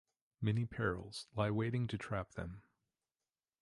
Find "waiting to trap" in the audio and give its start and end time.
1.51-2.31